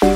[0.00, 0.06] は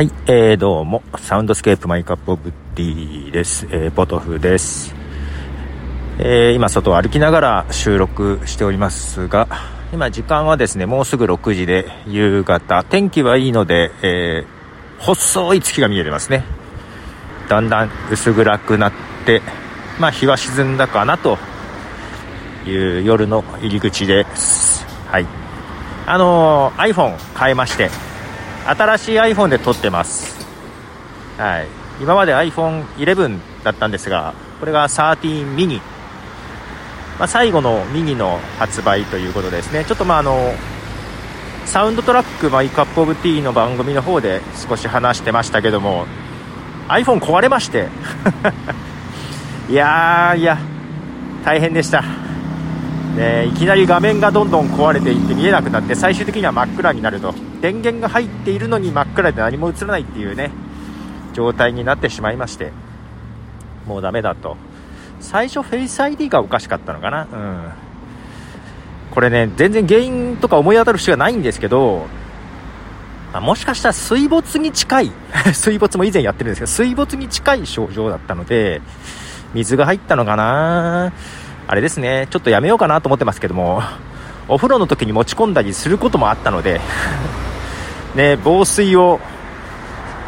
[0.00, 3.68] い、えー、どうも、サウンドスケープマイカップオブティーです。
[3.70, 4.92] えー、ポトフです。
[6.18, 9.46] えー、今、外を歩きながら収録しておりますが、
[9.92, 16.42] 今、時間はですね、もうすぐ6時で、夕方、天気はいいので、えー、細い月が見えてますね。
[17.48, 18.92] だんだん薄暗くなっ
[19.24, 19.42] て、
[20.00, 21.38] まあ、日は沈んだかなと
[22.70, 24.84] いう夜の入り口です。
[25.06, 25.26] はい。
[26.06, 27.90] あのー、iPhone 変えまして、
[28.66, 30.36] 新しい iPhone で撮ってます。
[31.38, 31.86] はい。
[32.00, 35.76] 今まで iPhone11 だったんですがこれが13ミニ、
[37.18, 39.84] まあ、最後のミニの発売ということですね。
[39.84, 40.52] ちょっとまああの
[41.64, 46.06] サウンドトラックマイカップオブティーの番組の方で少し話してましたけども
[46.88, 47.88] iPhone 壊れまして。
[49.68, 50.58] いやーいや
[51.44, 52.25] 大変でした。
[53.16, 57.34] でいきなり画面がどんどん壊れていって見えなくなって最終的には真っ暗になると。
[57.60, 60.50] 電源が入っているのに真っ暗で何も映らないっていうね
[61.32, 62.72] 状態になってしまいまして。
[63.86, 64.56] もうダメだと。
[65.20, 67.26] 最初フェイス ID がおかしかったのかな？
[67.32, 67.70] うん。
[69.12, 72.06] これね全然原因とか思い当たる節がないんですけど
[73.32, 75.12] まもしかしたら水没に近い
[75.54, 78.82] 水没も以前やってるんですけど水没に近い症状だったので
[79.54, 81.12] 水が入ったのかな？
[81.68, 83.82] あれですねちょっとやめようかなと思ってますけども
[84.48, 86.80] お風呂の時に持ち込んだりすることもあったので
[88.14, 89.20] ね、防水を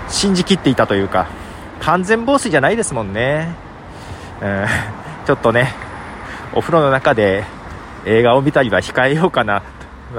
[0.08, 1.28] 信じきっていたというか、
[1.80, 3.54] 完全防水じゃないですもんね。
[4.42, 4.66] うん、
[5.26, 5.72] ちょっとね、
[6.52, 7.44] お風呂の中で
[8.04, 9.62] 映画を見たりは控えようかな。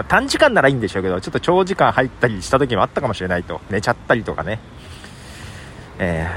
[0.08, 3.62] 短時間ならいいんでしょうけど、ちょっと長時間入ったりした時もあったかもしれないと。
[3.70, 4.60] 寝ちゃったりとかね。
[5.98, 6.28] え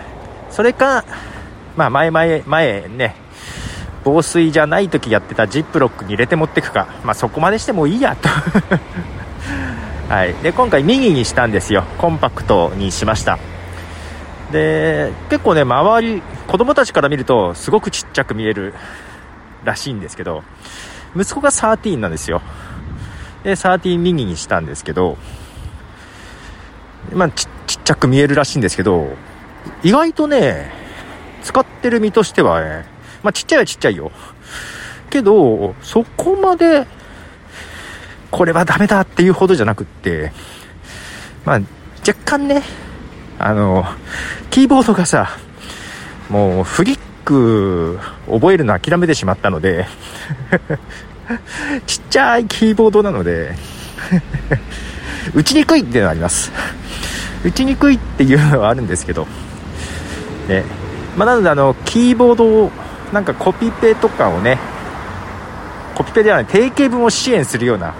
[0.50, 1.04] ー、それか、
[1.76, 3.14] まあ前々、前ね、
[4.04, 6.88] 防水じゃない時やってたジップロックに入れて持ってくか。
[7.04, 8.16] まあそこまでしてもいいや。
[8.16, 8.28] と。
[10.12, 11.84] はい、で今回右にしたんですよ。
[11.98, 13.38] コンパクトにしました。
[14.50, 18.74] で結構ね周り子供たちから見るとすごくちっちゃく見える
[19.64, 20.44] らしいんですけど
[21.16, 22.42] 息子が13なんですよ。
[23.42, 25.16] で13右にしたんですけど
[27.12, 29.16] まあちちっちゃく見えるらしいんですけど
[29.82, 30.70] 意外とね
[31.42, 32.91] 使ってる身としてはね
[33.22, 34.10] まあちっちゃいはちっちゃいよ
[35.10, 36.86] けどそこまで
[38.32, 40.32] これはダメだっていうほどじゃなくって、
[41.44, 41.60] まあ、
[42.00, 42.62] 若干ね、
[43.38, 43.84] あの、
[44.50, 45.36] キーボードがさ、
[46.30, 49.86] もうフリック覚えるの諦めてしまったので
[51.86, 53.54] ちっちゃいキーボードなので
[55.34, 56.50] 打ちにくいっていうのはあります。
[57.44, 59.26] 打ちにくいっていうのはあるんですけど、
[60.48, 60.64] ね。
[61.16, 62.72] まあ、なのであの、キーボードを、
[63.12, 64.58] なんかコピペとかをね、
[65.94, 67.94] コピペではない定型文を支援するような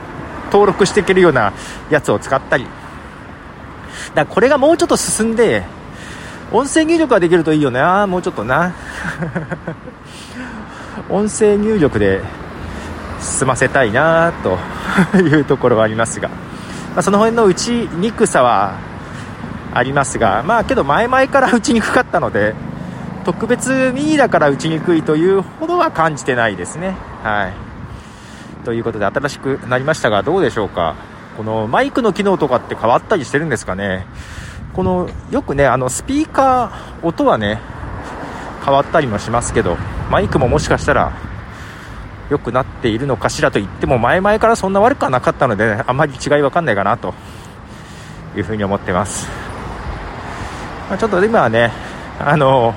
[0.47, 1.53] 登録していけるような
[1.91, 2.67] やつを使ったり。
[4.15, 5.65] だこれがもうちょっと進んで、
[6.51, 8.73] 音声入力ができるといいよな、もうちょっとな。
[11.09, 12.21] 音声入力で
[13.21, 14.59] 済ませたいなと
[15.19, 16.35] いうところはありますが、ま
[16.97, 18.75] あ、その辺の打ちにくさは
[19.75, 22.55] ありますが、まあけど前々から打ちにくかったので、
[23.25, 26.97] 特別ミニだから打ちにくいというほどは感じてないですね。
[27.23, 27.73] はい。
[28.65, 30.97] ということで新しくなりましたがどうでしょうか
[31.37, 34.07] このマイクの機能とかって変わったりしてるんですかね
[34.75, 37.61] このよくねあのスピーカー音はね
[38.65, 39.77] 変わったりもしますけど
[40.11, 41.13] マイクももしかしたら
[42.31, 47.15] 良くなっているのかしらと言っても前々からそんな悪くはなかったので、ね、あまり違い分かんないかなと
[48.37, 49.29] いうふうに思ってます、
[50.89, 51.73] まあ、ちょっと今はね
[52.19, 52.75] あの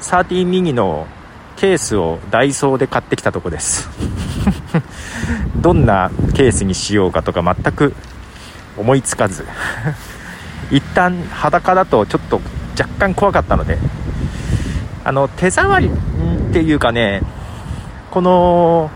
[0.00, 1.06] 13ミニの
[1.56, 3.88] ケースをダイソーで買ってきたとこです。
[5.60, 7.94] どんなケースにしようかとか全く
[8.76, 9.44] 思いつかず。
[10.70, 12.40] 一旦裸だとちょっと
[12.78, 13.78] 若干怖かったので
[15.02, 17.22] あの手触りっていうかね
[18.10, 18.90] この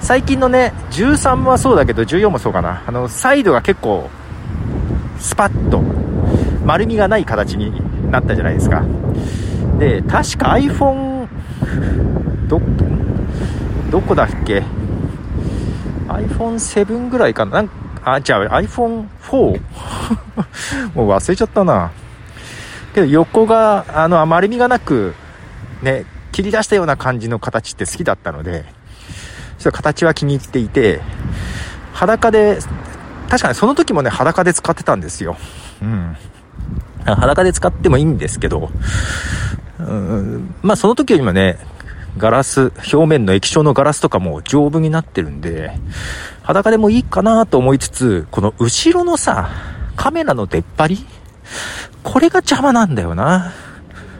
[0.00, 2.82] 最近のね13はそうだけど14もそうかな。
[2.86, 4.10] あのサイドが結構
[5.18, 5.82] スパッと
[6.64, 7.72] 丸みがない形に
[8.10, 8.82] なったじゃないですか。
[9.78, 11.28] で確か iPhone
[12.48, 12.60] ど
[13.90, 14.64] どこだっけ
[16.08, 17.62] ？iPhone7 ぐらいかな？
[17.62, 17.70] なん
[18.04, 19.06] あ、じゃあ iPhone4?
[20.94, 21.90] もう忘れちゃったな。
[22.94, 25.14] けど横が、あの、丸みがなく、
[25.82, 28.64] ね、切り出したような感じの形って好きだったので、
[29.58, 31.00] ちょっと形は気に入っていて、
[31.92, 32.58] 裸で、
[33.28, 35.36] 確かにその時もね、裸で使ってたんですよ。
[35.82, 36.16] うん。
[37.04, 38.70] 裸で使ってもいいんですけど、
[39.80, 41.58] うん、まあその時よりもね、
[42.16, 45.72] ガラス、表面の液晶のガラスとかも丈夫になってるんで、
[46.42, 49.50] 裸でもいいかなと思いつつ、この後ろのさ、
[49.96, 51.06] カメラの出っ張り
[52.02, 53.52] これが邪魔なんだよな。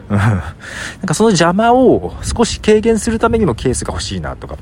[0.09, 0.17] うん。
[0.17, 0.41] なん
[1.05, 4.57] かその邪魔を少し軽減するためにもケースが欲しいなとか。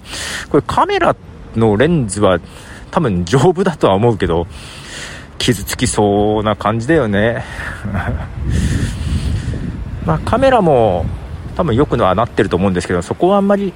[0.50, 1.16] これカメラ
[1.56, 2.40] のレンズは
[2.92, 4.48] 多分丈夫だとは思うけど、
[5.38, 7.44] 傷つきそうな感じだよね。
[10.08, 11.06] まあカメラも
[11.58, 13.74] 多分良くのはなってると思うんですけど、そこはあんまり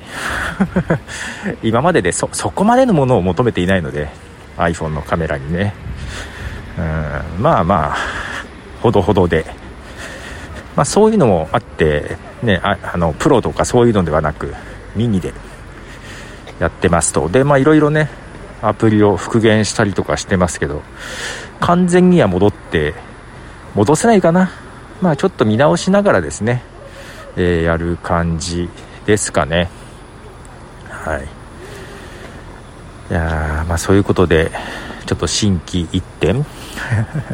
[1.61, 4.09] 今まででそ、そこまでのものを求めていないので、
[4.57, 5.73] iPhone のカメラにね。
[6.77, 7.97] うん、まあまあ、
[8.81, 9.45] ほどほどで。
[10.75, 14.53] まあそういうのもあって、ね、ああの、プロとかそういうのではなく、
[14.95, 15.33] ミニで
[16.59, 17.27] やってますと。
[17.27, 18.09] で、まあいろいろね、
[18.61, 20.81] アプリを復元したりとかしてますけど、
[21.59, 22.93] 完全には戻って、
[23.75, 24.51] 戻せないかな。
[25.01, 26.63] まあちょっと見直しながらですね、
[27.35, 28.69] えー、やる感じ
[29.05, 29.69] ですかね。
[30.89, 31.23] はい。
[33.09, 34.51] いやまあそういうことで、
[35.05, 36.43] ちょっと心機一転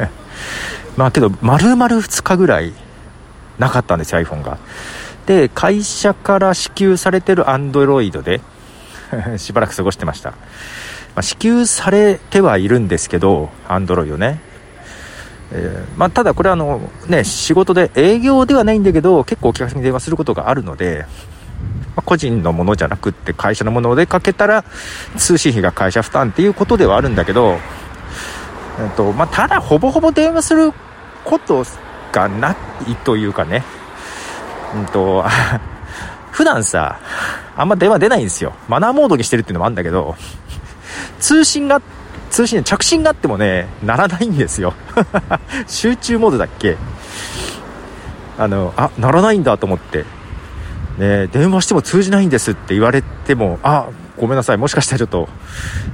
[0.96, 2.72] まあけど、丸々2日ぐらい
[3.58, 4.58] なかったんですよ、iPhone が。
[5.26, 8.40] で、会社から支給されてる Android で
[9.36, 10.30] しばらく過ごしてました。
[10.30, 10.36] ま
[11.16, 14.40] あ、支給されてはいるんですけど、アンドロイドね。
[15.50, 21.06] えー、まあ、ただこれはあの、ね、仕事で営業ではないんだけど、結構お客さんに電話することがあるので、
[21.96, 24.64] まあ、個人のものじゃなくって会社のものでかけたら、
[25.16, 27.58] 通信費が会社負担っていうことではあるんだけど、
[28.80, 30.72] えっと、まあ、ただほぼほぼ電話する
[31.24, 31.64] こと
[32.12, 32.52] がな
[32.86, 33.64] いというかね、
[34.76, 35.24] うんと、
[36.30, 37.00] 普段さ、
[37.56, 38.52] あんま電話出ないんですよ。
[38.68, 40.14] マナーモードにしてるっていうのもあるんだけど、
[41.18, 41.82] 通信が、
[42.30, 44.74] 通信、着信があってもね、ならないんですよ。
[45.66, 46.76] 集中モードだっけ？
[48.38, 50.04] あの、あ、ならないんだと思って。
[50.98, 53.86] ね、電話しても通じないんですって言われても、あ、
[54.16, 55.28] ごめんなさい、もしかしたらちょっと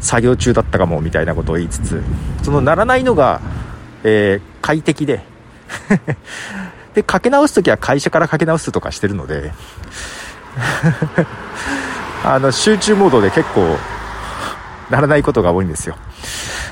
[0.00, 2.02] 作業中だったかも、みたいなことを言いつつ、
[2.42, 3.40] そのならないのが、
[4.02, 5.22] えー、快適で、
[6.94, 9.52] で、かけ直すときは会社からかけ直すとかしてるので、
[12.24, 13.76] あの、集中モードで結構、
[14.90, 15.96] ならないことが多いんですよ。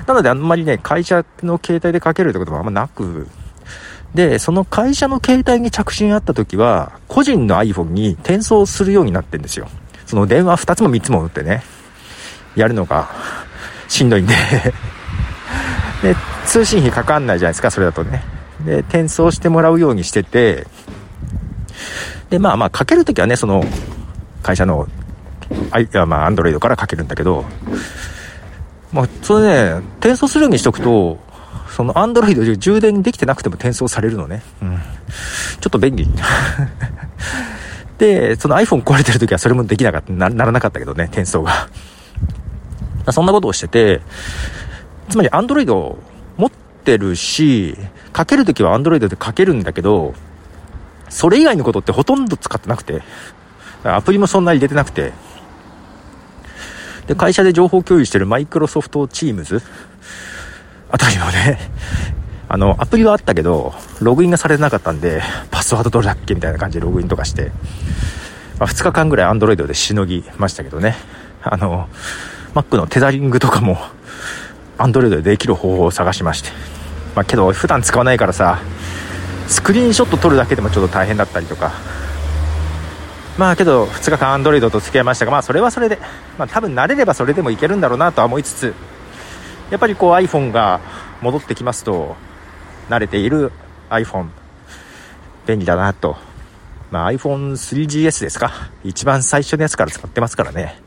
[0.07, 3.29] なのであんまりね、会社の携帯でかけるってこともあんまなく、
[4.15, 9.69] で、その会社の携帯に着信あった時は、個人の iPhone に転送するようになってんですよ。
[10.07, 11.63] その電話2つも3つも打ってね、
[12.55, 13.11] やるのが
[13.89, 14.35] しんどいんで。
[16.03, 16.17] で、
[16.47, 18.23] 通信費かかんないじゃないですか、それだとね。
[18.65, 20.67] で、転送してもらうようにしてて、
[22.29, 23.65] で、まあまあ、かけるときはね、その、
[24.43, 24.89] 会社の、
[25.71, 27.45] あいや、まあ、アンドロイドからかけるんだけど、
[28.93, 31.19] まあ、それね、転送するようにしとくと、
[31.71, 34.43] そのアンドロイドで充電できてなくても転送されるのね。
[34.61, 34.79] うん。
[35.61, 36.07] ちょっと便利。
[37.97, 41.69] で、その iPhone 壊れてる時はそれもできなかった、なならなかったけどね、転送が。
[43.11, 44.03] そんなことをしてて、
[45.09, 45.67] つまり Android
[46.37, 46.51] 持っ
[46.85, 47.77] てるし、
[48.13, 50.15] かけるときは Android でかけるんだけど、
[51.09, 53.03] それ以外のことってほとんど使ってなくて、
[53.85, 55.13] アプリもそんなに入れてなくて、
[57.07, 59.63] で、会社で情報共有してるマイクロソフトチームズ
[60.91, 61.59] あたりもね、
[62.49, 67.51] あの、アプリはあったけど、ログインがされてなかったんで、パスワードどれだっけみたいな感じでログインとかして、
[68.59, 70.97] まあ、2日間ぐらい Android でしのぎましたけどね。
[71.43, 71.89] あの、
[72.55, 73.79] Mac のテザリングとかも、
[74.79, 76.51] Android でできる方法を探しまして。
[77.17, 78.59] まあ、けど、普段使わないからさ、
[79.49, 81.73] スクリーンショット撮るだけでもちょっと大変だったりとか。
[83.39, 85.99] まあけど、2日間 Android と付き合いましたが、まあそれはそれで、
[86.39, 88.75] まあ多分慣れればそれでもいけるんだろうなとは思いつつ、
[89.71, 90.81] やっぱりこう iPhone が
[91.23, 92.15] 戻ってきますと、
[92.91, 93.53] 慣れている
[93.89, 94.27] iPhone、
[95.47, 96.17] 便利だなと。
[96.91, 98.53] まあ iPhone3GS ですか。
[98.85, 100.79] 一番最初のやつから使ってますからね。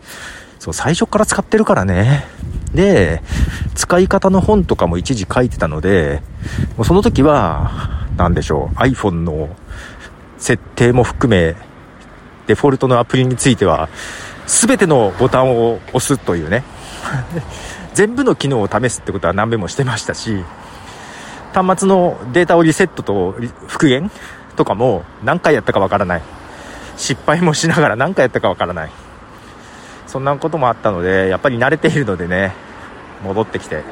[0.60, 2.26] そう、最初から使ってるからね。
[2.76, 3.24] で、
[3.74, 6.22] 使い方の本とかも一時書いてたので、
[6.78, 9.50] もうその時は、なんでしょう、iPhone の
[10.38, 11.56] 設定も含め、
[12.48, 13.90] デフォルトのアプリについては、
[14.48, 16.64] 全てのボタンを押すというね。
[17.94, 20.44] 全部の機能を試すってことは何べもしてましたし、
[21.54, 23.36] 端末のデータをリセットと
[23.68, 24.12] 復元
[24.58, 26.22] とかも何回やったかわからない。
[26.98, 28.92] 失敗もしながら何回やったかわからない。
[30.08, 32.54] そんなこともあったので、やっぱり慣れているのでね、
[33.24, 33.84] 戻ってきて。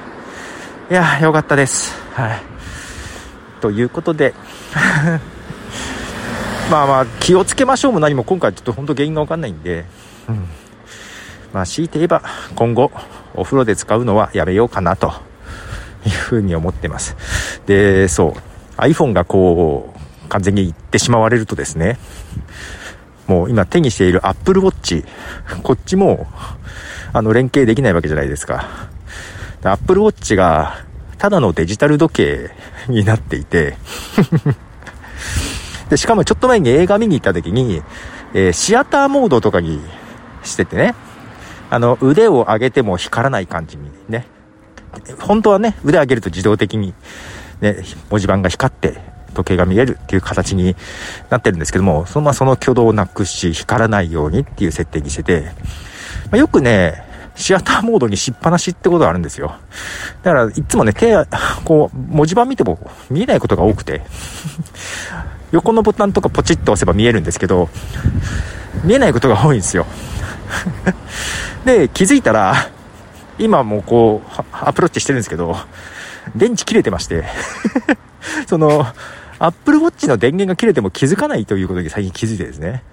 [0.91, 1.95] いや、よかったです。
[2.13, 2.53] はい。
[3.61, 4.33] ということで
[6.71, 9.85] まあまあ、気をつけましょうも何も今回ちょっと本当原因がわかんないんで、
[10.27, 10.47] うん。
[11.53, 12.23] まあ、強いて言えば、
[12.55, 12.91] 今後、
[13.35, 15.13] お風呂で使うのはやめようかなと
[16.05, 17.15] いうふうに思ってます。
[17.65, 18.35] で、そ
[18.77, 19.93] う、iPhone がこ
[20.25, 21.99] う、完全に行ってしまわれるとですね、
[23.27, 25.05] もう今手にしている Apple Watch、
[25.61, 26.27] こっちも、
[27.13, 28.89] あの、連携できないわけじゃないですか。
[29.63, 30.85] Apple Watch が、
[31.17, 32.49] ただのデジタル時計
[32.89, 33.77] になっていて
[35.93, 37.83] で、しかもちょっと前に映画見に行った時に、
[38.33, 39.79] えー、シアターモードとかに
[40.43, 40.95] しててね、
[41.69, 44.25] あの、腕を上げても光らない感じにね。
[45.19, 46.95] 本当はね、腕上げると自動的に、
[47.61, 48.97] ね、文字盤が光って、
[49.35, 50.75] 時計が見えるっていう形に
[51.29, 55.51] なってるんですけども、そのままその挙動をなくし、光らないようにっていう設定にしてて、
[56.31, 57.03] まあ、よくね、
[57.35, 59.55] シアターモードにしっぱなしってことがあるんですよ。
[60.23, 61.15] だから、いつもね、手、
[61.65, 64.01] こう、文字盤見ても見えないことが多くて、
[65.53, 67.69] 横のボタンとかポチッと押せば見えるんですけど、
[68.83, 69.85] 見えないことが多いんですよ。
[71.63, 72.55] で、気づいたら、
[73.37, 75.55] 今もこう、アプローチしてるんですけど、
[76.35, 77.25] 電池切れてまして
[78.47, 78.87] その、
[79.37, 82.83] アップルウォッチの電源が切れても気づかないということに最近気づいてですね。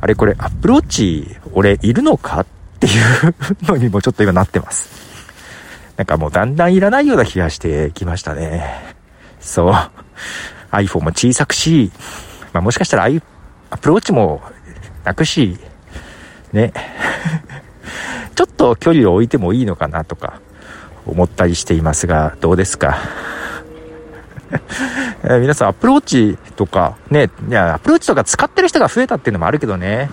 [0.00, 2.46] あれこれ、アップルウォッチ、俺いるのかっ
[2.78, 3.34] ていう
[3.66, 4.88] のにもちょっと今なってます。
[5.96, 8.94] なんかもうだんだんいらないような気がしてきましたね。
[9.40, 9.74] そう。
[10.72, 11.90] iPhone も小さくし、
[12.52, 13.04] まあもしかしたら、
[13.70, 14.42] アプルウォッチも
[15.04, 15.58] なくし、
[16.52, 16.72] ね。
[18.34, 20.40] ちょっと距離を置いてもいいのかなとか
[21.06, 22.96] 思ったりしていますが、どうですか？
[25.24, 30.10] え 皆さん、アプルウォッチとか、ね、いや、アプルウォッチとか使ってる人が増えたっていうのもあるけどね。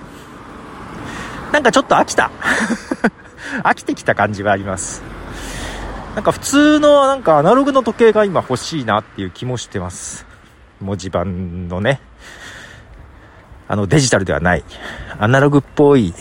[1.51, 2.29] なんかちょっと飽きた。
[3.63, 5.01] 飽きてきた感じはあります。
[6.13, 10.26] なんか普通のなんかアナログの時計が今欲しいなっていう気もしてます。
[10.81, 12.00] 文字盤のね。
[13.67, 14.63] あのデジタルではない。
[15.19, 16.13] アナログっぽい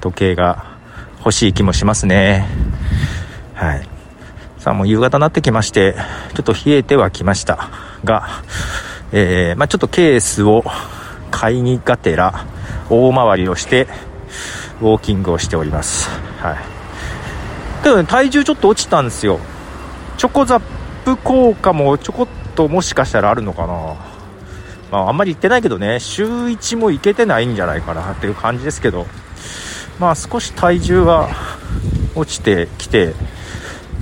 [0.00, 0.76] 時計が
[1.18, 2.46] 欲しい気もしますね。
[3.54, 3.88] はい。
[4.58, 5.94] さあもう夕方になってきまして、
[6.34, 7.70] ちょっと冷えてはきました
[8.04, 8.42] が、
[9.12, 10.64] えー、まあ、ちょっとケースを
[11.30, 12.46] 買いにがてら
[12.90, 13.86] 大回りをして
[14.80, 16.08] ウォーキングをしております。
[16.40, 16.56] はい。
[17.82, 19.40] けどね、体重ちょっと落ちたんですよ。
[20.16, 20.60] チョコザッ
[21.04, 23.96] プ効果もちょこっともしかしたらあるのかな。
[24.90, 29.06] まあ、あんまり行ってないけどね、週1も行けてないんじゃないかなっていう感じですけど、
[29.98, 31.28] まあ少し体重は
[32.14, 33.14] 落ちてきて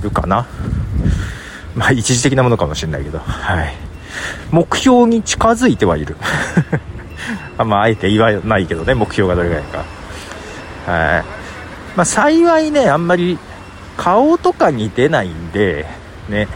[0.01, 0.47] るかな。
[1.75, 3.73] まあ一時的なものかもしれないけど、はい。
[4.51, 6.15] 目標に近づいてはいる。
[7.57, 9.77] あまあ、あえて言わないけどね、目標がどれぐらいか。
[10.85, 11.23] はい。
[11.95, 13.37] まあ、幸いね、あんまり
[13.97, 15.85] 顔とかに出ないんで、
[16.29, 16.47] ね、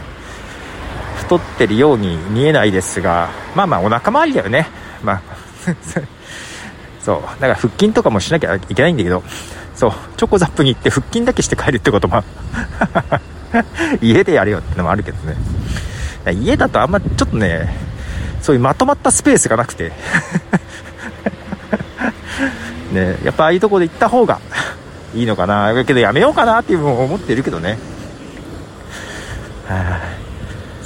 [1.28, 4.66] 太ってるように見えないですが、まあまあ、お腹周りだよね。
[5.02, 5.20] まあ
[7.04, 7.20] そう。
[7.38, 9.22] だから腹筋とかもしなきゃいけないんだけど、
[9.74, 9.92] そう。
[10.16, 12.24] チョコザップに行って腹筋だけして帰るってことも
[14.00, 15.36] 家でやれよってのもあるけどね。
[16.32, 17.76] 家だとあんまちょっとね、
[18.40, 19.92] そういうまとまったスペースがなくて
[22.92, 24.40] ね、やっぱああいうとこで行った方が
[25.14, 25.74] いいのかな。
[25.74, 27.78] だけどやめようかなっていうのも思ってるけどね。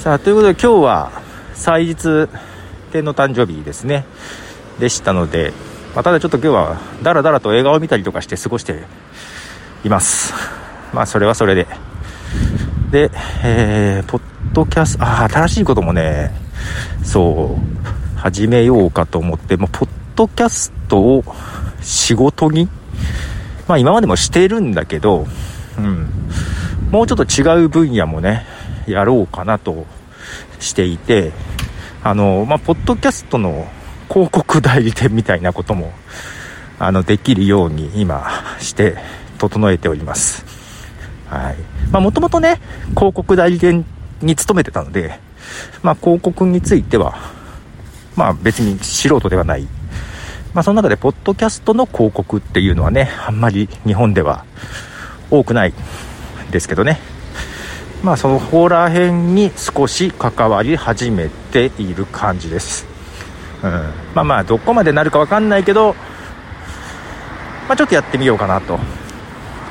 [0.03, 1.11] さあ、ということで今日は
[1.53, 2.27] 祭日
[2.91, 4.03] 天の誕生日ですね。
[4.77, 5.53] でしたので、
[5.95, 8.83] まあ、ただちょっと今日はだらだらと映画を見たりとかして過ごして
[9.85, 10.33] います。
[10.93, 11.67] まあそれはそれで。
[12.91, 13.11] で、
[13.45, 16.33] えー、ポッドキャスト、ああ、新しいこともね、
[17.01, 21.23] そう、始めようかと思って、もう、ポッドキャストを
[21.79, 22.67] 仕事に、
[23.69, 25.25] まあ今までもしてるんだけど、
[25.77, 26.09] うん、
[26.91, 28.45] もうちょっと違う分野もね、
[28.87, 29.85] やろうかなと
[30.59, 31.31] していて、
[32.03, 33.67] あの、まあ、ポッドキャストの
[34.09, 35.93] 広告代理店みたいなことも、
[36.79, 38.25] あの、できるように今
[38.59, 38.97] して
[39.37, 40.45] 整えております。
[41.29, 41.55] はい。
[41.91, 42.59] まあ、もともとね、
[42.89, 43.85] 広告代理店
[44.21, 45.19] に勤めてたので、
[45.81, 47.17] まあ、広告については、
[48.15, 49.67] まあ、別に素人ではない。
[50.53, 54.45] まあ、その中で、ポッドキャストの広告っていうのはね、あんまり日本では
[55.31, 55.73] 多くない
[56.51, 57.12] ですけどね。
[58.03, 62.85] まあ、その方ら辺に少し関わり始めている感じです。
[63.63, 63.71] うん。
[64.13, 65.95] まあまあ、どこまでなるかわかんないけど、
[67.69, 68.77] まあ、ちょっとやってみようかなと。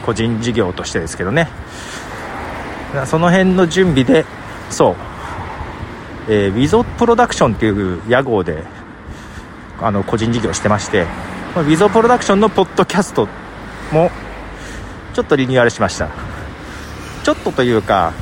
[0.07, 1.49] 個人事業としてですけどね。
[3.07, 4.25] その辺の準備で、
[4.71, 4.97] そう、
[6.29, 8.65] えー、ウィゾプロダクションっていう屋号で、
[9.81, 11.07] あの、個人事業してまして、
[11.55, 13.29] ウィゾプロダクションのポッドキャスト
[13.93, 14.11] も、
[15.13, 16.09] ちょっとリニューアルしました。
[17.23, 18.13] ちょっとというか、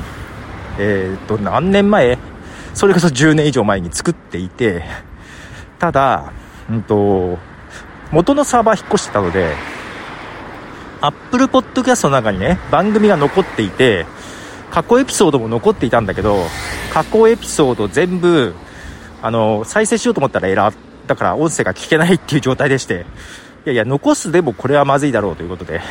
[0.77, 2.17] えっ、ー、と、何年前？
[2.73, 4.83] それこそ10年以上前に作っていて、
[5.79, 6.31] ただ、
[6.69, 7.37] うんと、
[8.11, 9.55] 元のサーバー引っ越してたので、
[11.01, 14.05] Apple Podcast の中にね、番組が残っていて、
[14.69, 16.45] 過去エピソードも残っていたんだけど、
[16.93, 18.53] 過去エピソード全部、
[19.21, 20.77] あの、再生しようと思ったらエラーっ
[21.07, 23.05] たから音声が聞けないっていう状態でして、
[23.65, 25.81] いやいや、残すでもこれはまずいだろうということで、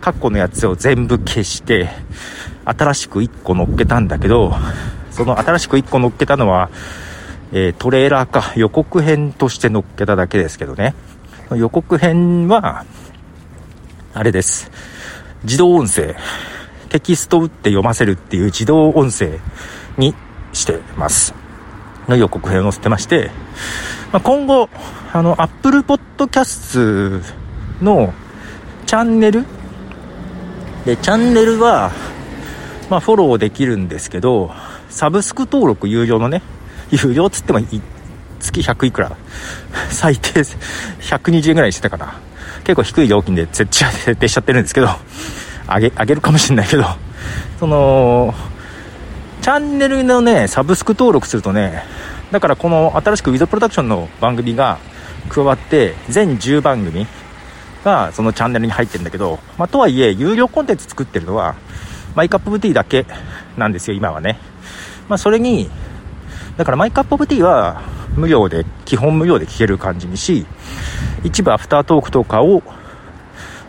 [0.00, 1.88] 過去のやつを全部消して、
[2.64, 4.54] 新しく1個乗っけたんだけど、
[5.10, 6.70] その新しく1個乗っけたのは、
[7.52, 10.94] えー、トレーラーか予告編として乗っけただけですけどね。
[11.54, 12.84] 予告編は、
[14.14, 14.70] あれです。
[15.44, 16.16] 自動音声。
[16.88, 19.38] テキスト打って読ませるっていう自動音声
[19.96, 20.14] に
[20.52, 21.34] してます。
[22.08, 23.30] の予告編を載せてまして、
[24.12, 24.68] まあ、今後、
[25.12, 27.22] あの、Apple Podcast
[27.82, 28.12] の
[28.86, 29.44] チャンネル
[30.86, 31.90] で、チャンネルは、
[32.88, 34.52] まあ、フォローできるんですけど、
[34.88, 36.42] サブスク登録有料のね、
[36.90, 37.58] 有料つっても
[38.38, 39.16] 月100いくら
[39.90, 42.14] 最低120円ぐらいしてたかな。
[42.62, 44.88] 結構低い料金で設定しちゃってるんですけど、
[45.66, 46.84] あげ、あげるかもしれないけど、
[47.58, 48.32] その、
[49.42, 51.82] チャンネルのね、サブスク登録するとね、
[52.30, 54.78] だからこの新しくウィズプロダクションの番組が
[55.28, 57.08] 加わって、全10番組
[57.86, 61.54] がそのチャンネルに入ってるんだけど、まあ、とはいえ、有料コンテンツ作ってるのは、
[62.16, 63.06] マイカップオブティーだけ
[63.56, 64.40] なんですよ、今はね。
[65.08, 65.70] まあ、それに、
[66.56, 67.82] だからマイカップオブティーは
[68.16, 70.46] 無料で、基本無料で聴ける感じにし、
[71.22, 72.64] 一部アフタートークとかを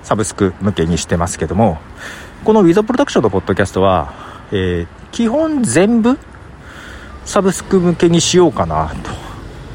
[0.01, 1.77] サブスク向けにしてますけども、
[2.43, 4.13] このウィザプロダクションのポッドキャストは、
[4.51, 6.17] えー、基本全部
[7.23, 9.11] サブスク向けにしようかなと。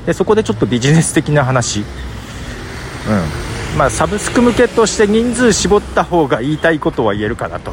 [0.07, 1.81] で、そこでちょっとビジネス的な話。
[1.81, 3.52] うん。
[3.77, 7.73] まあ、サブスク向けとして人数絞った方が言いたいことは言えるかなと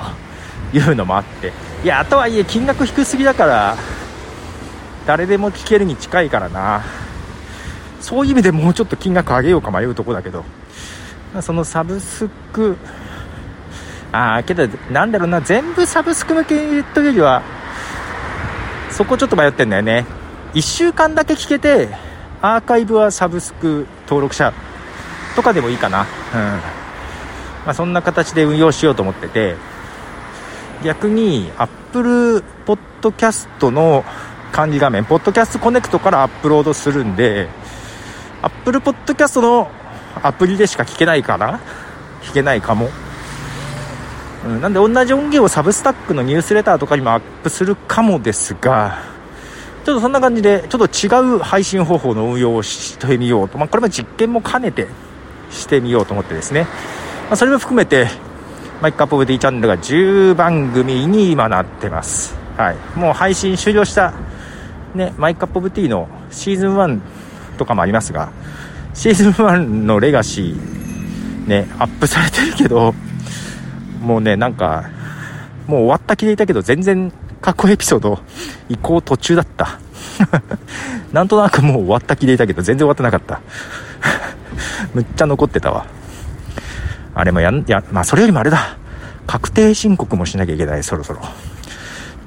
[0.74, 1.52] いうのもあって。
[1.84, 3.78] いや、とはいえ金額低すぎだから、
[5.06, 6.84] 誰でも聞けるに近いからな。
[8.00, 10.46] そういう意味でもうちょっと金額上げようか迷うとこだけど、
[11.34, 12.78] まあそのサブスク、
[14.14, 17.44] ああ、けど、なんだろうな、全部サブスク向けというよりは、
[18.90, 20.06] そこちょっと迷ってんだよね。
[20.54, 21.90] 1週間だけ聞けて、
[22.42, 24.54] アーカイブはサブスク登録者
[25.40, 26.02] とかでもいいかな。
[26.02, 26.06] うん。
[27.66, 29.56] まあ、そんな形で運用しようと思ってて、
[30.84, 34.04] 逆に Apple Podcast の
[34.52, 37.48] 管理画面、Podcast Connect からアップロードするんで、
[38.42, 39.72] Apple Podcast の
[40.22, 41.62] アプリでしか聞けないかな
[42.22, 42.90] 聞けないかも。
[44.46, 49.00] うん、なんで同じ音源をサブスタックのニュースレターとかにもアップするかもですが、
[49.86, 53.58] ちょっとそんな感じで、ちょっと違う配信方法の運用をしてみようと。
[53.58, 54.88] まあ、これも実験も兼ねて
[55.50, 56.62] してみようと思ってですね。
[56.62, 58.08] まあ、それも含めて、
[58.82, 62.36] マイクアップオブディチャンネルが10番組に今なってます。
[62.58, 62.78] はい。
[62.98, 64.14] もう配信終了した、
[64.96, 67.02] ね、マイクアップオブティのシーズン1
[67.58, 68.32] とかもありますが、
[68.94, 72.94] シーズン1のレガシー、ね、アップされてるけど、
[74.02, 74.90] もうね、なんか、
[75.68, 78.20] もう終わった気でいたけど、全然過去エピソード
[78.70, 79.80] 移行途中だった。
[81.12, 83.42] なんとなくもう終わった気でいたけど、全然終わってなかった。
[84.94, 85.86] むっちゃ残ってたわ。
[87.16, 88.78] あれもやん、や、まあそれよりもあれだ。
[89.28, 91.22] 確定申告もしなきゃいけない、そろそろ。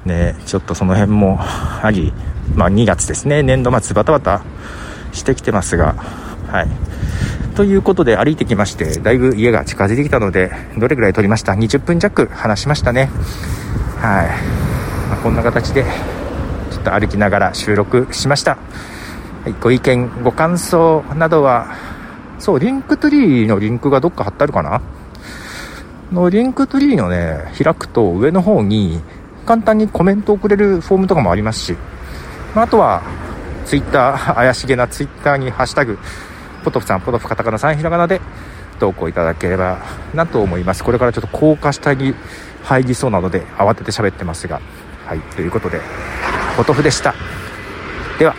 [0.05, 1.39] ねちょっとその辺も
[1.81, 2.13] あり、
[2.55, 4.41] まあ2月ですね、年度末バタバタ
[5.11, 5.95] してきてますが、
[6.51, 6.67] はい。
[7.55, 13.09] ということで歩いてきまして、だいぶ家が近づいてきたので、どれぐらい撮りました ?20 分弱話しましたね。
[13.97, 14.27] はい。
[15.09, 15.83] まあ、こんな形で、
[16.71, 18.57] ちょっと歩きながら収録しました。
[19.43, 21.67] はい、ご意見、ご感想などは、
[22.43, 24.81] そう、リンクトリーのリンクがどっか貼ってあるかな？
[26.11, 28.99] のリンクトリーのね、開くと上の方に
[29.45, 31.77] 簡単にコメントをくれるフォームとかもありますし、
[32.53, 33.01] まあ、あとは、
[33.65, 35.97] ツイッター、 怪しげなツイッターにハッシュタグ、
[36.65, 38.19] ポトフさん、ポトフカタカナさんひらがなで
[38.77, 39.77] 投稿いただければ
[40.13, 40.83] なと思います。
[40.83, 42.13] これからちょっと高架下に
[42.65, 44.59] 入りそうなので慌てて喋ってますが、
[45.05, 45.79] はい、ということで、
[46.57, 47.15] ポトフでした。
[48.19, 48.35] では。